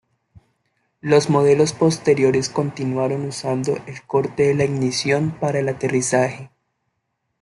Los 1.01 1.29
modelos 1.29 1.73
posteriores 1.73 2.49
continuaron 2.49 3.23
usando 3.27 3.77
el 3.85 4.01
corte 4.07 4.47
de 4.47 4.55
la 4.55 4.63
ignición 4.65 5.29
para 5.39 5.59
el 5.59 5.69
aterrizaje. 5.69 6.49